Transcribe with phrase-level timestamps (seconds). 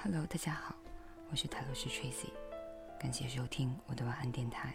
[0.00, 0.76] Hello，大家好，
[1.28, 2.30] 我是塔罗师 Tracy，
[3.00, 4.72] 感谢收听我的晚安电台。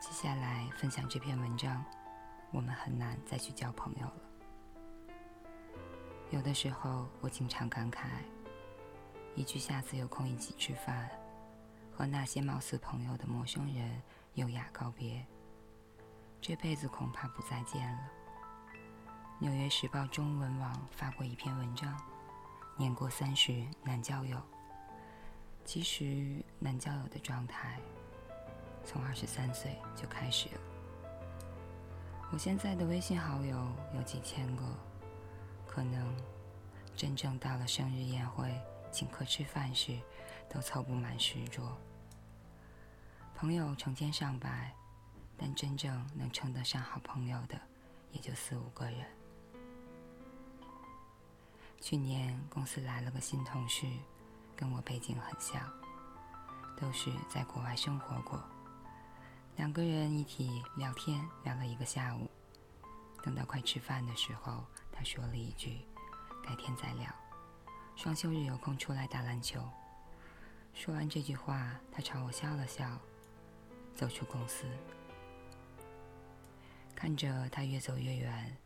[0.00, 1.84] 接下来分享这篇文章，
[2.52, 5.14] 我们很难再去交朋友了。
[6.30, 8.06] 有的时候，我经常感慨，
[9.34, 11.10] 一句“下次有空一起吃饭”，
[11.92, 14.00] 和那些貌似朋友的陌生人
[14.36, 15.22] 优雅告别，
[16.40, 18.10] 这辈子恐怕不再见了。
[19.38, 21.94] 《纽约时报》中文网发过一篇文章。
[22.76, 24.36] 年过三十难交友，
[25.64, 27.78] 其实难交友的状态
[28.84, 30.60] 从二十三岁就开始了。
[32.32, 33.56] 我现在的微信好友
[33.94, 34.64] 有几千个，
[35.68, 36.16] 可能
[36.96, 38.52] 真正到了生日宴会、
[38.90, 39.96] 请客吃饭时，
[40.48, 41.78] 都凑不满十桌。
[43.36, 44.74] 朋友成千上百，
[45.36, 47.60] 但真正能称得上好朋友的，
[48.10, 49.06] 也就四五个人。
[51.84, 53.86] 去年公司来了个新同事，
[54.56, 55.70] 跟我背景很像，
[56.78, 58.42] 都是在国外生活过。
[59.56, 62.26] 两个人一起聊天，聊了一个下午。
[63.22, 65.84] 等到快吃饭的时候，他说了一句
[66.42, 67.14] ：“改天再聊，
[67.96, 69.62] 双休日有空出来打篮球。”
[70.72, 72.98] 说完这句话，他朝我笑了笑，
[73.94, 74.64] 走出公司。
[76.96, 78.56] 看着他越走越远，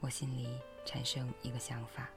[0.00, 2.08] 我心里产生一个想法。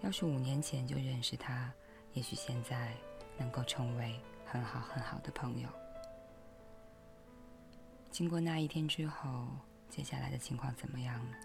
[0.00, 1.72] 要是五年前就认识他，
[2.12, 2.94] 也许现在
[3.36, 5.68] 能够成为很好很好的朋友。
[8.10, 9.48] 经过那一天之后，
[9.88, 11.36] 接下来的情况怎么样呢？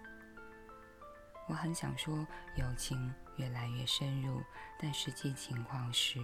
[1.46, 4.40] 我很想说友情越来越深入，
[4.80, 6.18] 但实际情况是，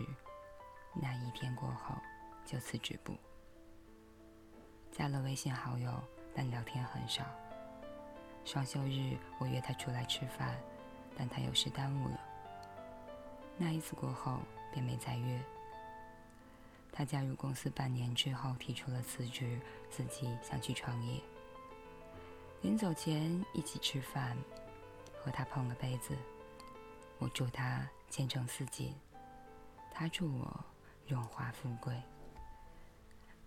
[0.95, 1.95] 那一天过后
[2.47, 3.15] 就此止步。
[4.91, 6.03] 加了微信好友，
[6.35, 7.25] 但聊天很少。
[8.45, 10.57] 双休日我约他出来吃饭。
[11.17, 12.21] 但他有事耽误了。
[13.57, 14.41] 那一次过后，
[14.73, 15.41] 便没再约。
[16.93, 19.59] 他加入公司半年之后，提出了辞职，
[19.91, 21.21] 自己想去创业。
[22.63, 24.37] 临走前一起吃饭，
[25.15, 26.17] 和他碰了杯子。
[27.19, 28.95] 我祝他前程似锦，
[29.93, 30.65] 他祝我
[31.07, 31.95] 荣华富贵。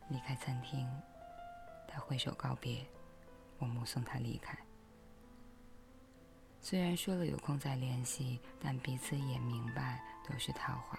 [0.09, 0.87] 离开餐厅，
[1.87, 2.85] 他挥手告别，
[3.57, 4.57] 我目送他离开。
[6.65, 10.97] 虽然说了有空再联系，但彼此也明白都是套话。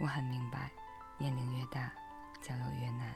[0.00, 0.70] 我很明白，
[1.18, 1.92] 年龄越大，
[2.40, 3.14] 交友越难。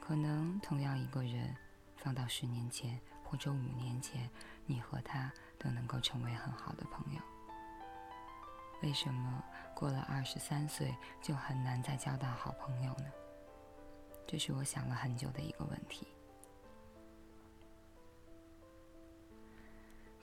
[0.00, 1.56] 可能同样一个人，
[1.96, 4.28] 放到十年前或者五年前，
[4.66, 7.20] 你和他都能够成为很好的朋友。
[8.82, 9.40] 为什么
[9.72, 13.04] 过了二十三岁就很难再交到好朋友呢？
[14.26, 16.08] 这是我想了很久的一个问题。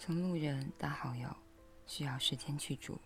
[0.01, 1.27] 从路人到好友，
[1.85, 2.97] 需要时间去煮。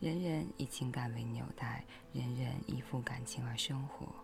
[0.00, 4.14] 人人以情感为纽带，人人依附感情而生活，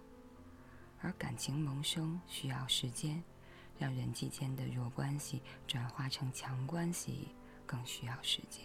[1.02, 3.22] 而感情萌生需要时间，
[3.78, 7.28] 让人际间的弱关系转化成强关系
[7.66, 8.64] 更需要时间。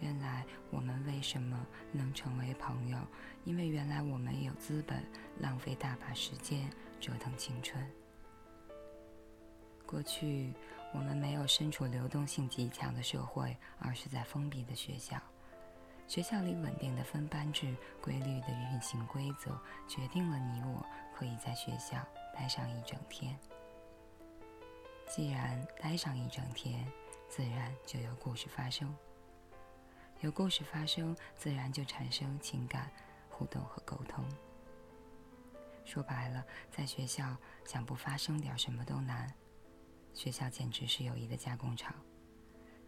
[0.00, 2.98] 原来我们为什么能成为朋友？
[3.46, 5.02] 因为原来我们有资本
[5.40, 6.70] 浪费大把时间
[7.00, 7.82] 折腾青春。
[9.86, 10.52] 过去。
[10.92, 15.20] 我们没有身处流动性极强的社会，而是在封闭的学校。
[16.06, 20.84] 学校里稳定的分班制、规律的运行规则，决定了你我
[21.14, 21.98] 可以在学校
[22.34, 23.38] 待上一整天。
[25.06, 26.90] 既然待上一整天，
[27.28, 28.94] 自然就有故事发生。
[30.20, 32.90] 有故事发生，自然就产生情感
[33.28, 34.24] 互动和沟通。
[35.84, 39.32] 说白了，在学校想不发生点什么都难。
[40.14, 41.94] 学校简直是友谊的加工厂，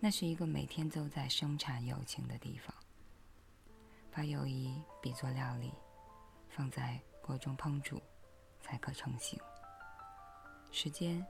[0.01, 2.75] 那是一个每天都在生产友情的地方。
[4.11, 5.73] 把友谊比作料理，
[6.49, 8.03] 放在锅中烹煮，
[8.61, 9.39] 才可成型。
[10.73, 11.25] 时间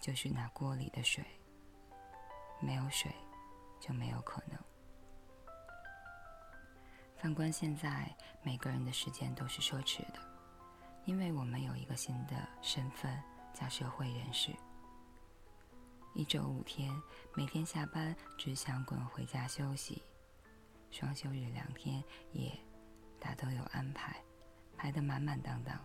[0.00, 1.22] 就是那锅里的水，
[2.60, 3.12] 没有水
[3.78, 4.58] 就没有可能。
[7.16, 10.18] 反观现在，每个人的时间都是奢侈的，
[11.04, 13.22] 因为我们有一个新的身份，
[13.52, 14.50] 叫社会人士。
[16.14, 16.94] 一周五天，
[17.34, 20.00] 每天下班只想滚回家休息。
[20.92, 22.56] 双休日两天也
[23.18, 24.22] 大都有安排，
[24.76, 25.76] 排得满满当当。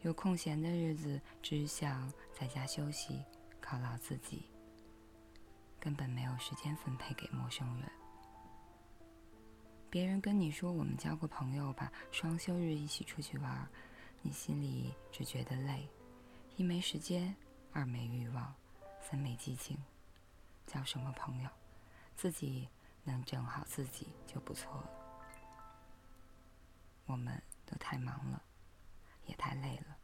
[0.00, 3.22] 有空闲的日子，只想在家休息，
[3.62, 4.46] 犒劳自己。
[5.78, 7.90] 根本没有时间分配给陌生人。
[9.90, 13.68] 别人跟你说我们交个朋友吧，双休日一起出去玩，
[14.22, 15.86] 你心里只觉得累，
[16.56, 17.36] 一没时间。
[17.72, 18.54] 二没欲望，
[19.00, 19.78] 三没激情，
[20.66, 21.48] 交什么朋友，
[22.16, 22.68] 自己
[23.04, 24.90] 能整好自己就不错了。
[27.06, 28.42] 我们都太忙了，
[29.26, 29.96] 也太累了。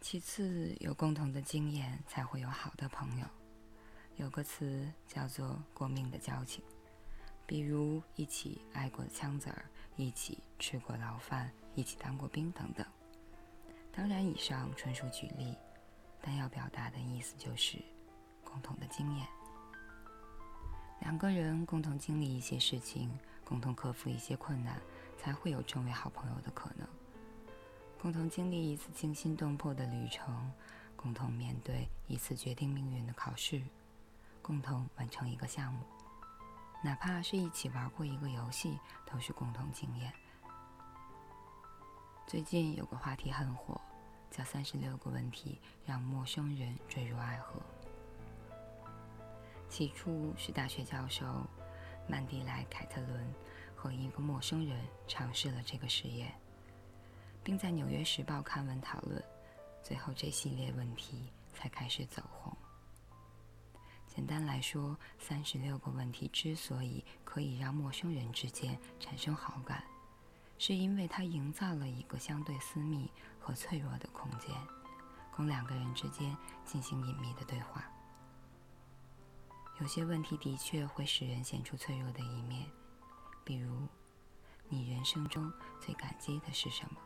[0.00, 3.26] 其次，有共同的经验才会有好的朋友。
[4.16, 6.62] 有个词叫做“过命的交情”，
[7.46, 9.64] 比如一起挨过枪子儿，
[9.96, 12.86] 一起吃过牢饭，一起当过兵等等。
[13.92, 15.56] 当然，以上纯属举例，
[16.22, 17.76] 但要表达的意思就是
[18.44, 19.26] 共同的经验。
[21.00, 23.10] 两个人共同经历一些事情，
[23.44, 24.80] 共同克服一些困难，
[25.18, 26.86] 才会有成为好朋友的可能。
[27.98, 30.50] 共同经历一次惊心动魄的旅程，
[30.96, 33.60] 共同面对一次决定命运的考试，
[34.40, 35.84] 共同完成一个项目，
[36.82, 40.12] 哪怕是一起玩过一个游戏，都是共同经验。
[42.30, 43.80] 最近有个话题很火，
[44.30, 47.60] 叫“三十六个问题让陌生人坠入爱河”。
[49.68, 51.26] 起初是大学教授
[52.06, 53.34] 曼迪莱·凯特伦
[53.74, 56.32] 和一个陌生人尝试了这个实验。
[57.42, 59.20] 并在《纽约时报》刊文讨论，
[59.82, 62.56] 最后这系列问题才开始走红。
[64.06, 69.82] 简单来说，三十六个问题之所以可以让陌生人之间产生好感，
[70.60, 74.54] 是因为它营造了一个相对私密和脆弱的空间，
[75.34, 76.36] 供两个人之间
[76.66, 77.82] 进行隐秘的对话。
[79.80, 82.66] 有些问题的确会使人显出脆弱的一面，
[83.42, 83.88] 比如：
[84.68, 87.00] 你人生中最感激的是什么？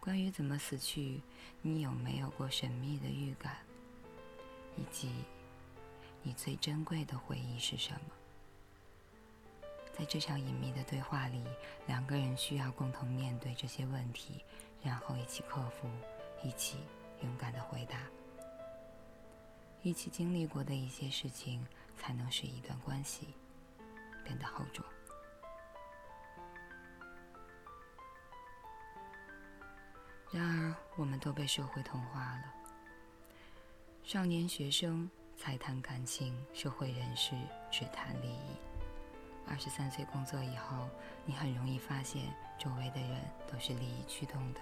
[0.00, 1.22] 关于怎么死去，
[1.60, 3.58] 你有没有过神秘的预感？
[4.76, 5.12] 以及
[6.24, 8.21] 你最珍贵的回忆是什么？
[9.92, 11.44] 在这场隐秘的对话里，
[11.86, 14.44] 两个人需要共同面对这些问题，
[14.82, 15.88] 然后一起克服，
[16.42, 16.78] 一起
[17.22, 17.98] 勇敢的回答。
[19.82, 21.66] 一起经历过的一些事情，
[21.96, 23.34] 才能使一段关系
[24.24, 24.84] 变得厚重。
[30.30, 32.54] 然而，我们都被社会同化了。
[34.02, 37.36] 少年学生才谈感情，社会人士
[37.70, 38.71] 只谈利益。
[39.46, 40.88] 二十三岁工作以后，
[41.24, 44.60] 你很容易发现周围的人都是利益驱动的，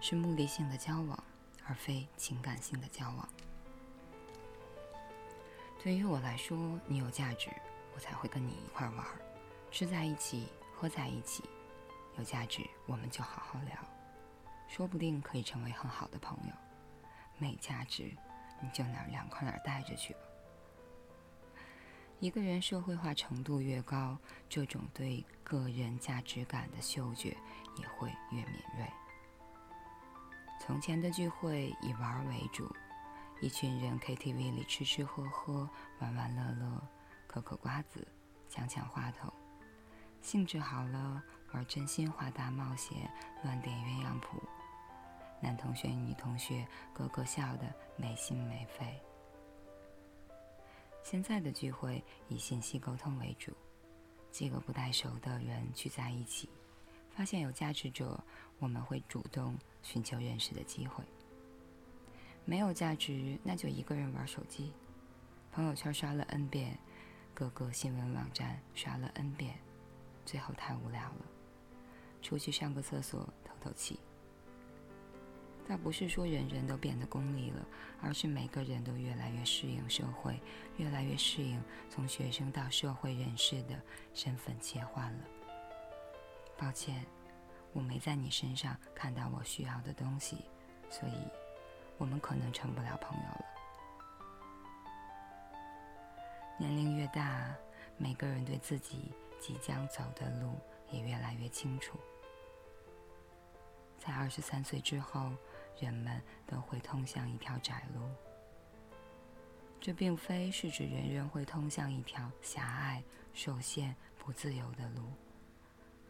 [0.00, 1.24] 是目的性的交往，
[1.66, 3.28] 而非情感性的交往。
[5.82, 7.50] 对于我来说，你有价值，
[7.94, 9.20] 我才会跟你一块玩儿，
[9.70, 11.44] 吃在一起，喝在一起，
[12.18, 13.76] 有价值，我们就好好聊。
[14.66, 16.52] 说不定可以成为很好的朋友。
[17.38, 18.14] 没价值，
[18.60, 20.20] 你就哪儿凉快哪儿待着去吧。
[22.20, 24.18] 一个人社会化程度越高，
[24.48, 27.36] 这种对个人价值感的嗅觉
[27.76, 28.84] 也会越敏锐。
[30.60, 32.74] 从前的聚会以玩为主，
[33.40, 35.68] 一群人 KTV 里吃吃喝喝，
[36.00, 36.82] 玩玩乐乐，
[37.28, 38.06] 嗑嗑瓜子，
[38.48, 39.32] 抢抢话头，
[40.20, 41.22] 兴致好了
[41.52, 43.08] 玩真心话大冒险，
[43.44, 44.42] 乱点鸳鸯谱。
[45.40, 49.00] 男同学、女同学个个笑得没心没肺。
[51.02, 53.52] 现在的聚会以信息沟通为主，
[54.30, 56.48] 几个不太熟的人聚在一起，
[57.10, 58.22] 发现有价值者，
[58.58, 61.02] 我们会主动寻求认识的机会；
[62.44, 64.72] 没有价值，那就一个人玩手机，
[65.50, 66.78] 朋友圈刷了 N 遍，
[67.32, 69.58] 各个新闻网站刷了 N 遍，
[70.26, 71.24] 最后太无聊了，
[72.20, 73.98] 出去上个厕所透透气。
[75.68, 77.66] 倒不是说人人都变得功利了，
[78.00, 80.40] 而是每个人都越来越适应社会，
[80.78, 83.78] 越来越适应从学生到社会人士的
[84.14, 85.24] 身份切换了。
[86.56, 87.04] 抱歉，
[87.74, 90.46] 我没在你身上看到我需要的东西，
[90.88, 91.18] 所以，
[91.98, 93.44] 我们可能成不了朋友了。
[96.58, 97.54] 年龄越大，
[97.98, 100.58] 每个人对自己即将走的路
[100.90, 101.98] 也越来越清楚。
[103.98, 105.30] 在二十三岁之后。
[105.80, 108.00] 人们都会通向一条窄路，
[109.80, 115.12] 这并非是指人人会通向一条狭隘、受限、不自由的路，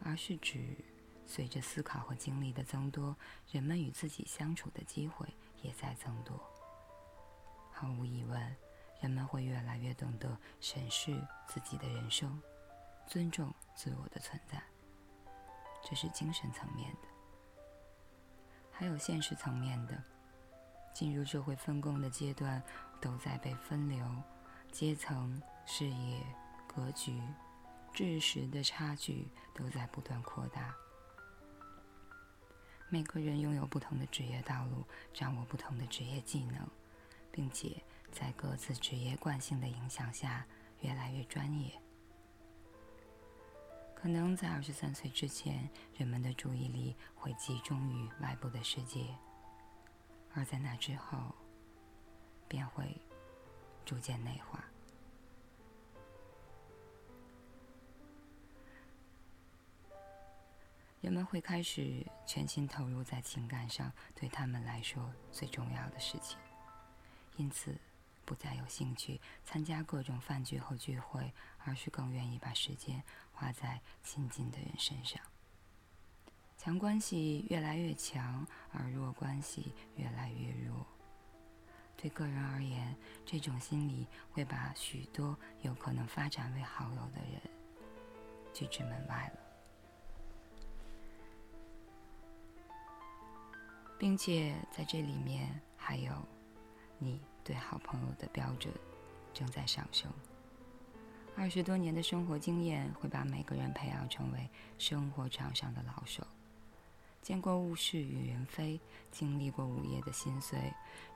[0.03, 0.75] 而是指
[1.25, 3.15] 随着思考和经历的增多，
[3.51, 5.27] 人们与自己相处的机会
[5.61, 6.39] 也在增多。
[7.71, 8.55] 毫无疑问，
[9.01, 11.15] 人们会越来越懂得审视
[11.47, 12.41] 自己的人生，
[13.07, 14.61] 尊重自我的存在，
[15.83, 17.18] 这是精神层面的。
[18.79, 20.03] 还有现实层面的，
[20.93, 22.63] 进入社会分工的阶段，
[23.01, 24.05] 都在被分流，
[24.71, 26.23] 阶层、事业、
[26.65, 27.21] 格局、
[27.93, 30.73] 知识的差距都在不断扩大。
[32.87, 36.65] 每个人拥有不同的职业道路，掌握不同的职业技能，
[37.33, 37.83] 并且
[38.13, 40.45] 在各自职业惯性的影响下
[40.79, 41.69] 越来越专业。
[44.01, 49.13] 可能在二十三岁之前，人们的注意力会集中于外部的世界，
[50.33, 51.35] 而在那之后，
[52.47, 52.95] 便会
[53.83, 54.63] 逐渐内化。
[61.01, 66.37] 人们会开始全心投入在情感上对他们来说最重要的事情，
[67.35, 67.75] 因此
[68.23, 71.33] 不再有兴趣参加各种饭局和聚会，
[71.65, 73.01] 而是更愿意把时间
[73.39, 75.21] 花在亲近的人身上。
[76.57, 80.85] 强关系越来越强，而弱关系越来越弱。
[81.95, 82.93] 对个人而言，
[83.25, 87.41] 这种心理会把许多有可能发展为好友的人
[88.53, 89.39] 拒之门外了。
[93.97, 96.11] 并且在这里面还有，
[96.97, 98.73] 你对好朋友的标准
[99.33, 100.11] 正在上升。
[101.35, 106.25] 二十多年的生活经验会把每个人培养成为生活场上的老手，
[107.21, 108.79] 见过物是与人非，
[109.11, 110.59] 经历过午夜的心碎，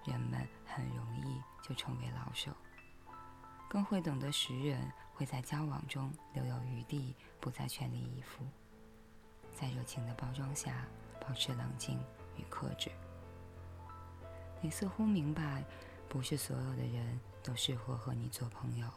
[0.05, 2.51] 人们很容易就成为老手。
[3.67, 8.45] 更会懂得识人，会在交往中留有余地，不再全力以赴，
[9.53, 10.87] 在热情的包装下
[11.19, 11.99] 保持冷静。
[12.35, 12.89] 与克制。
[14.59, 15.63] 你似乎明白，
[16.09, 18.87] 不是所有的人都适合和你做朋友，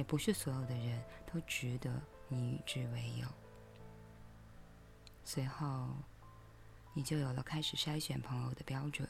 [0.00, 1.92] 也不是所有的人都值得
[2.26, 3.28] 你与之为友。
[5.22, 5.90] 随后，
[6.94, 9.06] 你就有了开始筛选朋友的标准。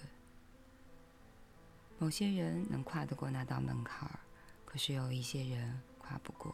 [1.96, 4.10] 某些人能跨得过那道门槛，
[4.64, 6.52] 可是有一些人跨不过，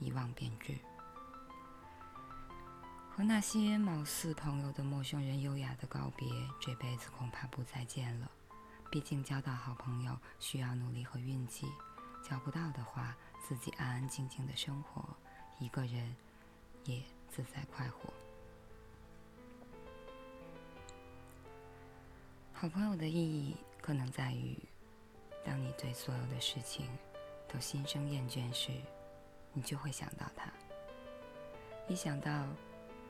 [0.00, 0.76] 一望便知。
[3.12, 6.26] 和那些貌似朋友的陌生人优雅的告别，
[6.60, 8.28] 这辈子恐怕不再见了。
[8.90, 11.68] 毕竟交到好朋友需要努力和运气，
[12.28, 15.04] 交不到的话，自己安安静静的生活，
[15.58, 16.16] 一个人
[16.84, 18.12] 也自在快活。
[22.52, 24.58] 好朋友的意义可能在于，
[25.44, 26.88] 当你对所有的事情
[27.46, 28.72] 都心生厌倦时，
[29.52, 30.50] 你就会想到他。
[31.86, 32.46] 一想到。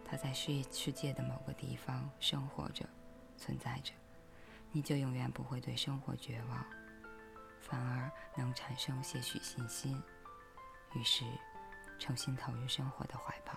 [0.06, 2.86] 他在世世界的某个地方生活着，
[3.38, 3.94] 存在着，
[4.70, 6.64] 你就永远不会对生活绝望，
[7.58, 10.00] 反而能产生些许信心，
[10.94, 11.24] 于是
[11.98, 13.52] 重新投入生活的怀抱。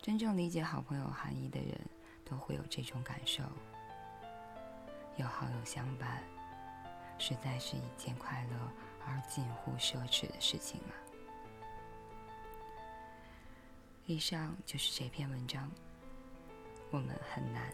[0.00, 1.78] 真正理解好朋友含义的人，
[2.24, 3.42] 都会有这种感受。
[5.16, 6.22] 有好友相伴，
[7.18, 8.72] 实在是一件快乐
[9.06, 10.94] 而近乎奢侈的事情啊。
[14.06, 15.70] 以上就是这篇文章。
[16.90, 17.70] 我们很难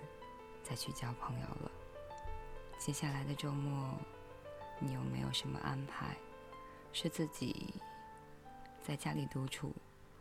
[0.65, 1.71] 再去交朋友了。
[2.79, 3.97] 接下来的周末，
[4.81, 6.17] 你有没有什么安排？
[6.95, 7.75] 是自己
[8.81, 9.75] 在家里独处，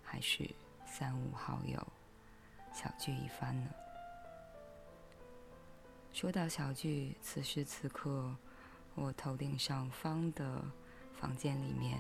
[0.03, 0.49] 还是
[0.87, 1.87] 三五好友
[2.73, 3.69] 小聚一番呢？
[6.11, 8.35] 说到小聚，此时此刻，
[8.95, 10.61] 我头顶上方的
[11.13, 11.99] 房间里面，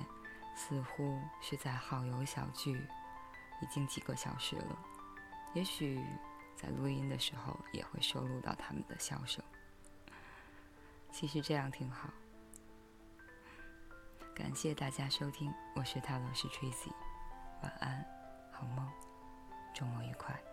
[0.55, 2.85] 似乎是在好友小聚。
[3.61, 4.77] 已经几个小时了，
[5.53, 6.03] 也许
[6.53, 9.41] 在录音的时候也会收录到他们的笑声。
[11.11, 12.09] 其实这样挺好。
[14.35, 16.91] 感谢大家收听，我是塔罗师 Tracy，
[17.61, 18.03] 晚安，
[18.51, 18.89] 好梦，
[19.75, 20.52] 周末愉快。